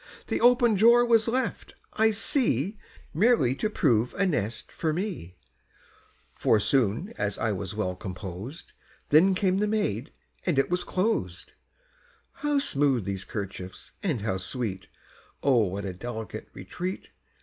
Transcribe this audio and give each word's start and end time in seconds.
The 0.29 0.41
open 0.41 0.73
drawer 0.73 1.05
was 1.05 1.27
left, 1.27 1.75
I 1.93 2.09
see, 2.09 2.79
Merely 3.13 3.53
to 3.53 3.69
prove 3.69 4.15
a 4.15 4.25
nest 4.25 4.71
for 4.71 4.91
me, 4.91 5.35
For 6.33 6.59
soon 6.59 7.13
as 7.19 7.37
I 7.37 7.51
was 7.51 7.75
well 7.75 7.95
composed, 7.95 8.73
Then 9.09 9.35
came 9.35 9.57
the 9.59 9.67
maid, 9.67 10.11
and 10.43 10.57
it 10.57 10.71
was 10.71 10.83
closed, 10.83 11.53
How 12.31 12.57
smooth 12.57 13.05
these 13.05 13.23
'kerchiefs, 13.23 13.91
and 14.01 14.21
how 14.21 14.37
sweet! 14.37 14.87
O 15.43 15.59
what 15.67 15.85
a 15.85 15.93
delicate 15.93 16.49
retreat! 16.51 17.11